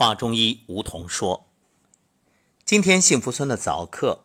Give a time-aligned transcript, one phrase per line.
[0.00, 1.50] 话中医梧桐说
[2.64, 4.24] ：“今天幸福村的早课，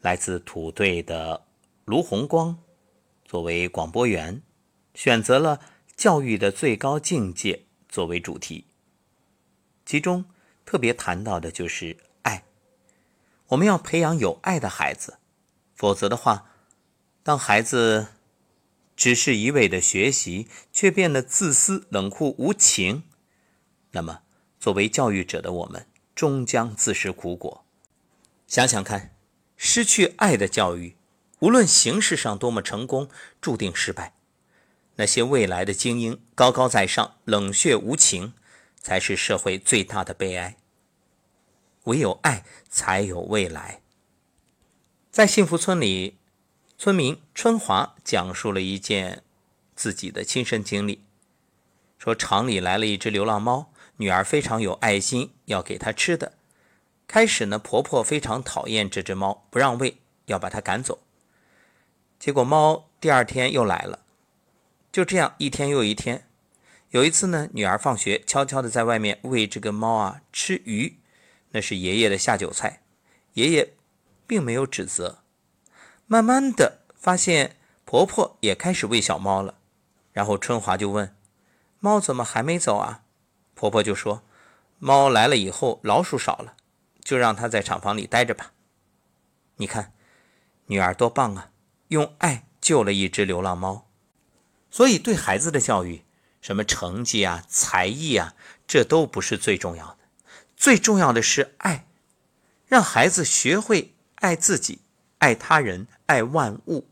[0.00, 1.46] 来自土队的
[1.84, 2.58] 卢红光，
[3.24, 4.42] 作为广播员，
[4.92, 5.60] 选择了
[5.96, 8.64] 教育的最高境界作为主题。
[9.86, 10.24] 其中
[10.64, 12.42] 特别谈到的就是爱。
[13.50, 15.18] 我们要培养有爱的孩子，
[15.76, 16.50] 否则的话，
[17.22, 18.08] 当孩子
[18.96, 23.04] 只是一味的学习，却变得自私、冷酷无情，
[23.92, 24.22] 那么。”
[24.60, 27.64] 作为教育者的我们，终将自食苦果。
[28.46, 29.16] 想想看，
[29.56, 30.96] 失去爱的教育，
[31.38, 33.08] 无论形式上多么成功，
[33.40, 34.12] 注定失败。
[34.96, 38.34] 那些未来的精英高高在上、冷血无情，
[38.78, 40.58] 才是社会最大的悲哀。
[41.84, 43.80] 唯有爱，才有未来。
[45.10, 46.18] 在幸福村里，
[46.76, 49.22] 村民春华讲述了一件
[49.74, 51.02] 自己的亲身经历，
[51.98, 53.69] 说厂里来了一只流浪猫。
[54.00, 56.32] 女儿非常有爱心，要给它吃的。
[57.06, 61.00] 开始呢，婆婆非常讨厌这只猫，不让喂，要把它赶走。
[62.18, 63.98] 结果猫第二天又来了，
[64.90, 66.26] 就这样一天又一天。
[66.88, 70.96] 有一次呢，女儿放学悄悄的在外面喂这个猫啊吃鱼，
[71.50, 72.80] 那是爷爷的下酒菜。
[73.34, 73.74] 爷爷
[74.26, 75.18] 并没有指责。
[76.06, 79.56] 慢慢的发现婆婆也开始喂小猫了，
[80.14, 81.14] 然后春华就问
[81.80, 83.02] ：“猫怎么还没走啊？”
[83.60, 84.22] 婆婆就说
[84.80, 86.56] ：“猫来了以后，老鼠少了，
[87.04, 88.54] 就让它在厂房里待着吧。”
[89.56, 89.92] 你看，
[90.68, 91.50] 女儿多棒啊！
[91.88, 93.86] 用爱救了一只流浪猫。
[94.70, 96.06] 所以，对孩子的教育，
[96.40, 98.34] 什么成绩啊、才艺啊，
[98.66, 99.98] 这都不是最重要的。
[100.56, 101.86] 最重要的是爱，
[102.66, 104.80] 让孩子学会爱自己、
[105.18, 106.88] 爱他人、爱万物。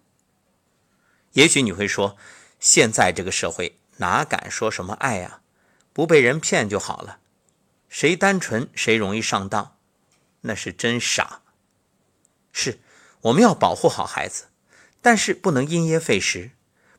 [1.32, 2.18] 也许你会说，
[2.60, 5.40] 现在这个社会哪敢说什么爱呀？
[5.98, 7.18] 不被人骗就好了，
[7.88, 9.76] 谁单纯谁容易上当，
[10.42, 11.42] 那是真傻。
[12.52, 12.78] 是，
[13.22, 14.44] 我们要保护好孩子，
[15.02, 16.52] 但是不能因噎废食，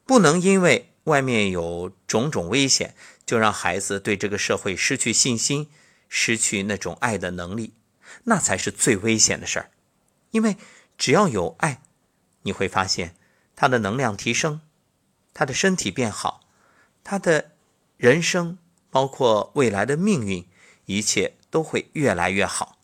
[0.06, 2.94] 不能因为外面有种种危险，
[3.26, 5.70] 就让孩子对这个社会失去信心，
[6.10, 7.74] 失去那种爱的能力，
[8.26, 9.72] 那才是最危险的事儿。
[10.32, 10.58] 因为
[10.98, 11.82] 只要有爱，
[12.42, 13.16] 你会发现
[13.56, 14.60] 他的能量提升，
[15.34, 16.42] 他的身体变好，
[17.02, 17.52] 他的
[17.96, 18.58] 人生。
[18.90, 20.46] 包括未来的命运，
[20.86, 22.78] 一切都会越来越好。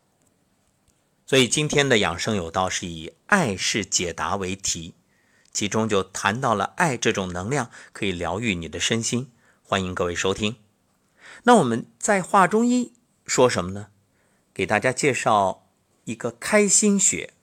[1.25, 4.93] 所以今天的养生有道是以“爱是解答”为题，
[5.51, 9.31] 其中就谈到了爱这种能量可以疗愈你的身心。
[9.63, 10.57] 欢迎各位收听。
[11.43, 12.93] 那我们在话中医
[13.25, 13.87] 说什么呢？
[14.53, 15.67] 给大家介绍
[16.03, 17.33] 一个开心穴。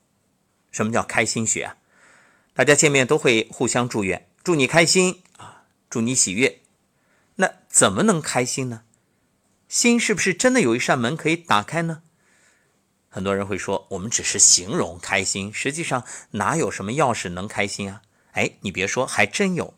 [0.71, 1.77] 什么叫开心穴啊？
[2.53, 6.61] 大家见面都会互相祝愿，祝你开心啊，祝你喜悦。
[7.35, 8.83] 那怎么能开心呢？
[9.67, 12.03] 心是不是真的有一扇门可以打开呢？
[13.09, 18.01] 很多人会说，我们只是形容开心，实际上哪有什么钥匙能开心啊？
[18.33, 19.73] 哎，你别说，还真有。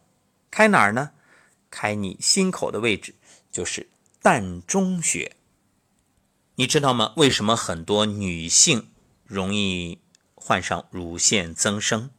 [0.52, 1.12] 开哪儿呢？
[1.70, 3.16] 开你心口的位置，
[3.52, 3.90] 就是
[4.22, 5.36] 膻中穴。
[6.56, 7.14] 你知道吗？
[7.18, 8.90] 为什么很多女性
[9.26, 10.00] 容易
[10.34, 12.10] 患上乳腺增生？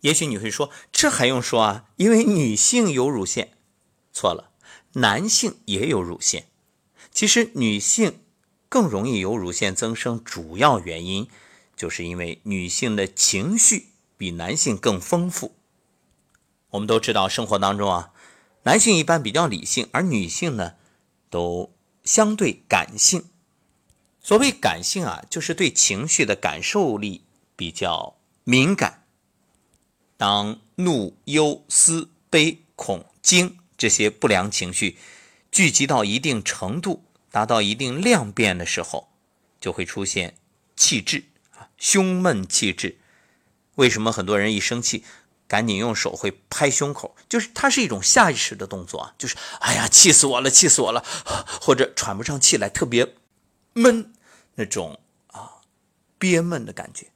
[0.00, 1.86] 也许你会说，这还用说啊？
[1.96, 3.57] 因为女性有乳腺。
[4.18, 4.50] 错了，
[4.94, 6.48] 男性也有乳腺。
[7.12, 8.18] 其实女性
[8.68, 11.28] 更容易有乳腺增生，主要原因
[11.76, 15.54] 就是因为女性的情绪比男性更丰富。
[16.70, 18.12] 我们都知道，生活当中啊，
[18.64, 20.74] 男性一般比较理性，而女性呢，
[21.30, 23.24] 都相对感性。
[24.20, 27.22] 所谓感性啊，就是对情绪的感受力
[27.54, 29.04] 比较敏感。
[30.16, 33.56] 当怒、忧、思、悲、恐、惊。
[33.78, 34.98] 这些不良情绪
[35.52, 39.08] 聚集到一定程度，达到一定量变的时候，
[39.60, 40.34] 就会出现
[40.74, 42.98] 气滞啊，胸闷气滞。
[43.76, 45.04] 为什么很多人一生气，
[45.46, 47.16] 赶紧用手会拍胸口？
[47.28, 51.04] 就是它是一种下意识的动作啊，就是哎呀，气死我了，气死我了，
[51.62, 53.14] 或者喘不上气来，特别
[53.74, 54.12] 闷
[54.56, 54.98] 那种
[55.28, 55.62] 啊
[56.18, 57.12] 憋闷的感觉。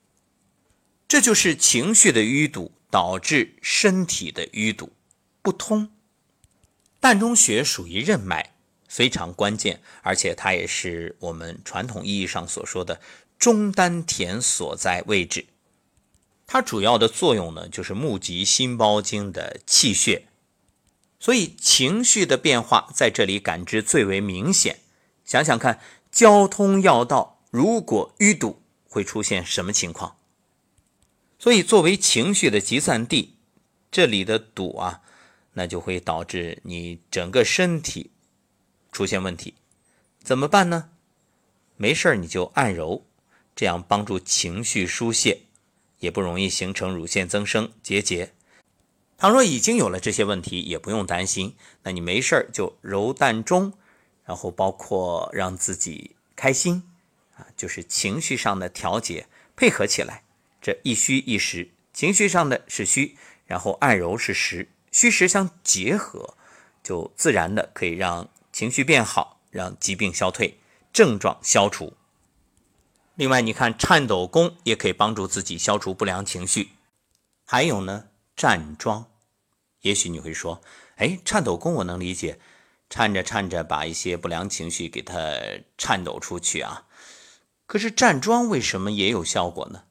[1.09, 4.93] 这就是情绪的淤堵导致身体的淤堵
[5.43, 5.91] 不通。
[7.03, 8.53] 膻中穴属于任脉，
[8.87, 13.01] 非常关键，而且它也是我们传统意义上所说的
[13.41, 15.47] 中丹田所在位置。
[16.47, 20.29] 它主要的作用呢，就是募集心包经的气血，
[21.19, 24.79] 所以情绪的变化在这里感知最为明显。
[25.25, 25.81] 想想看，
[26.13, 30.15] 交通要道如果淤堵，会出现什么情况？
[31.41, 33.35] 所以，作为情绪的集散地，
[33.91, 35.01] 这里的堵啊。
[35.55, 38.11] 那就会导致你整个身体
[38.91, 39.55] 出现问题，
[40.23, 40.91] 怎么办呢？
[41.77, 43.05] 没事你就按揉，
[43.57, 45.43] 这样帮助情绪疏泄，
[45.99, 48.33] 也不容易形成乳腺增生结节。
[49.17, 51.55] 倘若已经有了这些问题，也不用担心，
[51.85, 53.73] 那你没事就揉膻中，
[54.25, 56.83] 然后包括让自己开心
[57.37, 60.25] 啊，就是情绪上的调节配合起来，
[60.61, 63.17] 这一虚一实，情绪上的是虚，
[63.47, 66.37] 然后按揉是实，虚实相结合，
[66.85, 70.59] 就自然的可以让情绪变好，让疾病消退，
[70.93, 71.95] 症状消除。
[73.15, 76.71] 另外，你看颤抖功也可以帮助自己消除不良情绪，
[77.45, 79.07] 还有呢，站桩。
[79.81, 80.63] 也许你会说
[80.97, 82.39] ：“哎，颤抖功我能理解，
[82.89, 85.17] 颤着颤着把一些不良情绪给它
[85.77, 86.87] 颤抖出去啊。”
[87.67, 89.85] 可是站桩为什么也有效果呢？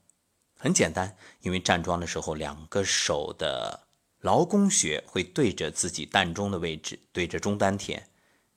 [0.57, 3.87] 很简单，因为站桩的时候，两个手的
[4.21, 8.07] 劳宫穴会对着自己膻中的位置，对着中丹田。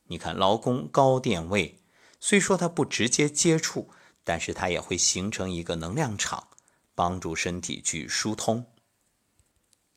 [0.09, 1.79] 你看劳宫高电位，
[2.21, 3.89] 虽说它不直接接触，
[4.23, 6.49] 但是它也会形成一个能量场，
[6.95, 8.67] 帮助身体去疏通。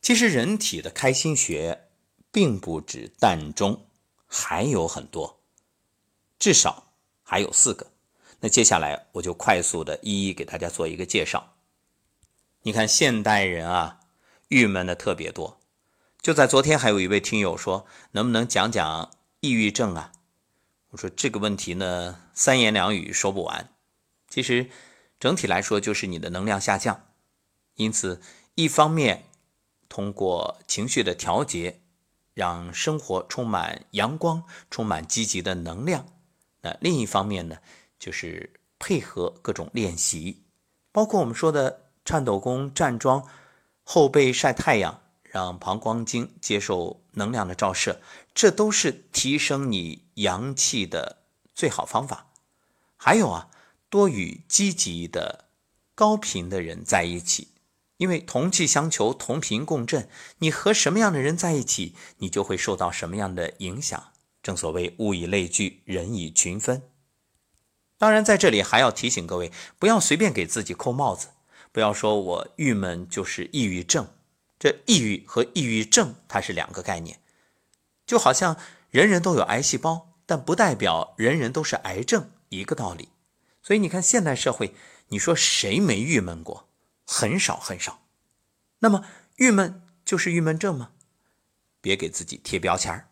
[0.00, 1.90] 其实人体的开心穴
[2.32, 3.86] 并不止膻中，
[4.26, 5.42] 还有很多，
[6.38, 7.92] 至少还有四个。
[8.40, 11.56] 那接下来我就快速的一一给大家做一个介绍。
[12.62, 14.00] 你看现代人啊，
[14.48, 15.57] 郁闷的特别多。
[16.28, 19.10] 就在昨天，还有一位听友说，能不能讲讲
[19.40, 20.12] 抑郁症啊？
[20.90, 23.70] 我说这个问题呢，三言两语说不完。
[24.28, 24.68] 其实
[25.18, 27.06] 整体来说，就是你的能量下降。
[27.76, 28.20] 因此，
[28.56, 29.24] 一方面。
[29.88, 31.80] 通过情绪的调节，
[32.34, 36.04] 让生活充满阳光，充满积极的能量。
[36.60, 37.56] 那另一方面呢，
[37.98, 40.42] 就是配合各种练习，
[40.92, 43.26] 包括我们说的颤抖功、站桩、
[43.82, 48.00] 后背晒太阳，让膀胱经接受能量的照射，
[48.34, 51.22] 这都是提升你阳气的
[51.54, 52.30] 最好方法。
[52.96, 53.50] 还有啊，
[53.88, 55.46] 多与积极的、
[55.94, 57.48] 高频的人在一起。
[57.98, 60.08] 因为同气相求，同频共振，
[60.38, 64.12] 你和什么样的人在一起，你就会受到什么样的影响。
[64.40, 66.82] 正所谓物以类聚，人以群分。
[67.98, 71.30] 当然，在这里还要提醒各位，不要随便给自己扣帽子，
[71.72, 74.06] 不要说我郁闷就是抑郁症。
[74.58, 77.20] 这抑郁和抑郁症它是两个概念，
[78.06, 78.56] 就好像
[78.90, 83.10] 人人都有癌细胞，但不代表人人都是癌症一个道理。
[83.62, 84.74] 所以你看，现代社会，
[85.08, 86.68] 你说谁没郁闷过？
[87.04, 88.02] 很少很少，
[88.80, 89.04] 那么
[89.36, 90.90] 郁闷就是郁闷症吗？
[91.80, 93.08] 别给自己贴标签儿。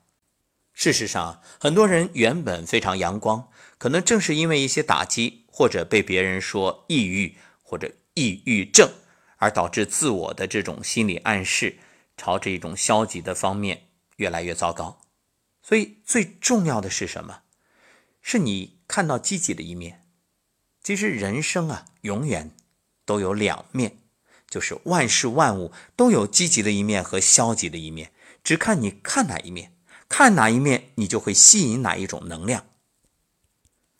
[0.73, 3.49] 事实上，很多人原本非常阳光，
[3.79, 8.91] 可能正是因为一些打击，或者被别人说抑郁或者抑郁症，
[9.37, 11.79] 而导致自我的这种心理暗示
[12.17, 15.01] 朝着一种消极的方面越来越糟糕。
[15.63, 17.43] 所以最重要的是什么？
[18.21, 20.05] 是你看到积极的一面。
[20.83, 22.53] 其实人生啊，永远。
[23.07, 23.99] 都有两面，
[24.51, 28.11] 就是万事万物都有积极的一面和消极的一面，
[28.43, 29.77] 只看你看哪一面，
[30.09, 32.67] 看哪一面，你就会吸引哪一种能量。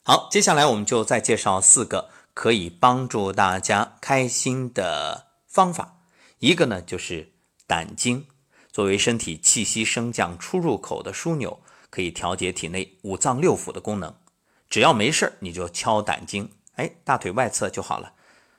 [0.03, 5.26] 好，接下来我们就再介绍四个可以帮助大家开心的
[5.57, 6.03] 方法。
[6.37, 7.33] 一个呢，就是
[7.65, 8.27] 胆经，
[8.71, 14.15] 作为身体气息升降出入口的枢纽，可以调节体内五脏六腑的功能。
[14.69, 18.13] 只要没事你就敲胆经，哎，大腿外侧就好了。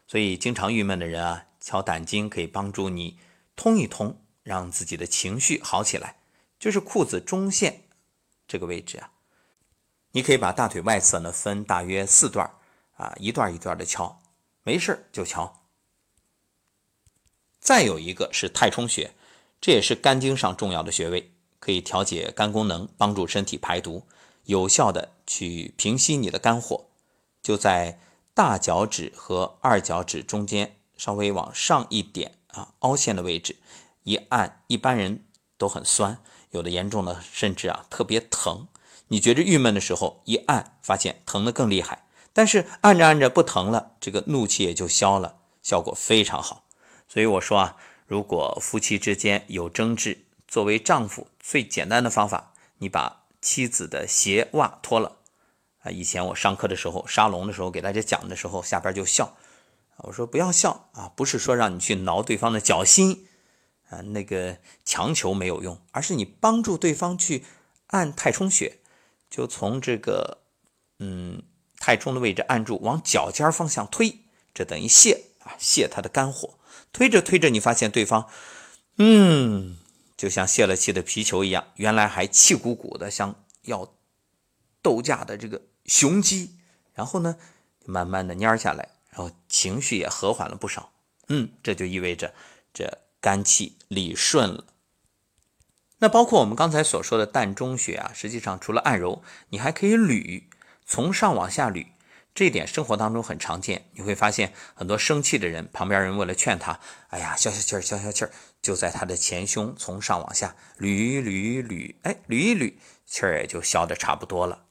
[0.09, 3.21] 所以，经常郁闷的人啊，敲胆经可以帮助你
[3.55, 6.17] 通一通，让自己的情绪好起来。
[6.59, 7.85] 就是裤子中线
[8.49, 9.13] 这个位置啊，
[10.11, 12.51] 你可以把大腿外侧呢分大约四段
[12.97, 14.21] 啊，一段一段的敲，
[14.65, 15.58] 没事就敲。
[17.69, 19.13] 再有一个是太冲穴，
[19.61, 24.05] 这也是肝经上重要的穴位，可以调节肝功能，帮助身体排毒，
[24.45, 26.87] 有效的去平息你的肝火，
[27.43, 28.01] 就在。
[28.33, 33.57] 大脚趾和二脚趾中间稍微往上一点啊，凹陷的位置
[34.05, 35.25] 一按，一般人
[35.59, 36.19] 都很酸，
[36.53, 38.69] 有的严重的甚至啊特别疼。
[39.09, 46.68] 你觉着郁闷的时候，一按发现疼的更厉害，但是按着按着不疼了，这个怒气也就消了，效果非常好。
[47.09, 55.17] 所以我说啊，如果夫妻之间有争执，作为丈夫最简单的方法，你把妻子的鞋袜脱了。
[55.81, 59.37] 啊，以前我上课的时候，沙龙的时候给大家讲的时候，下边就笑。
[59.99, 63.27] 我说不要笑啊，不是说让你去挠对方的脚心，
[63.89, 67.45] 啊，那个强求没有用，而是你帮助对方去
[67.89, 68.79] 按太冲穴，
[69.31, 70.39] 就从这个
[70.99, 71.43] 嗯
[71.79, 74.21] 太冲的位置按住，往脚尖方向推，
[74.53, 76.58] 这等于泄啊泄他的肝火。
[76.93, 78.29] 推着推着，你发现对方
[78.97, 79.77] 嗯，
[80.17, 83.95] 就像泄了气的皮球一样，原来还气鼓鼓的，像要。
[84.81, 86.57] 斗架的这个雄鸡，
[86.95, 87.37] 然后呢，
[87.85, 90.93] 慢慢的蔫下来，然后情绪也和缓了不少。
[91.27, 92.33] 嗯，这就意味着
[92.73, 94.65] 这肝气理顺了。
[95.99, 100.45] 那包括我们刚才所说的膻中穴啊，实际上除了按揉，你还可以捋，
[100.87, 101.89] 从上往下捋。
[102.39, 103.91] 这一点生活当中很常见。
[103.95, 106.79] 你会发现很多生气的人，旁边人为了劝他，
[107.09, 108.31] 哎呀，消消气儿，消消气儿，
[108.63, 114.67] 就在他的前胸从上往下捋捋捋，哎，捋一捋，气儿也就消的差不多了。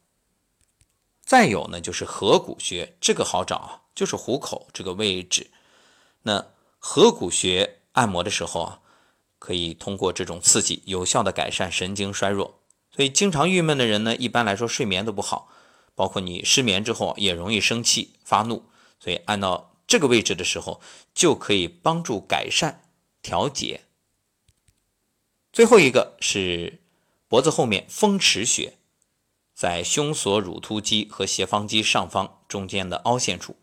[1.25, 5.51] 再有呢，就是合谷穴，这个好找，就是虎口这个位置。
[6.21, 6.47] 那
[6.79, 8.79] 合谷穴按摩的时候啊。
[9.39, 12.59] 可以通过这种刺激，有效的改善神经衰弱。
[12.89, 15.49] 所以，经常郁闷的人呢，一般来说睡眠都不好，
[15.97, 18.69] 包括你失眠之后也容易生气发怒。
[18.99, 20.79] 所以，按到这个位置的时候，
[21.15, 22.83] 就可以帮助改善
[23.23, 23.81] 调节。
[25.51, 26.81] 最后一个是
[27.27, 28.77] 脖子后面风池穴，
[29.55, 33.55] 在胸锁乳突肌和斜方肌上方中间的凹陷处，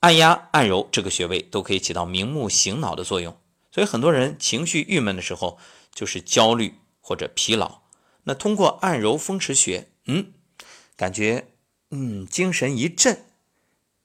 [0.00, 3.38] 按压按揉这个穴位都可以起到明目醒脑的作用。
[3.70, 5.58] 所以很多人情绪郁闷的时候，
[5.94, 7.82] 就是焦虑或者疲劳。
[8.24, 10.32] 那通过按揉风池穴，嗯，
[10.96, 11.48] 感觉
[11.90, 13.24] 嗯精神一振，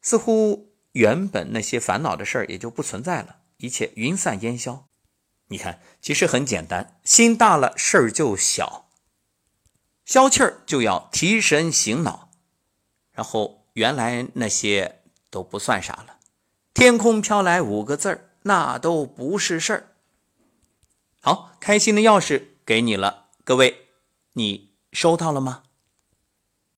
[0.02, 4.88] 似乎原本那些烦恼的事儿也就不存在了，一切云散烟消。
[5.48, 8.90] 你看，其实很简单，心大了事儿就小，
[10.06, 12.32] 消气儿就要提神醒脑，
[13.12, 16.20] 然后原来那些都不算啥了。
[16.74, 18.30] 天空飘来五个字儿。
[18.46, 19.96] 那都不是事儿。
[21.22, 23.88] 好，开心的钥匙给你了，各位，
[24.34, 25.64] 你收到了吗？